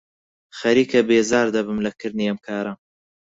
خەریکە 0.57 1.01
بێزار 1.09 1.47
دەبم 1.55 1.77
لە 1.85 1.91
کردنی 1.99 2.29
ئەم 2.29 2.39
کارە. 2.45 2.73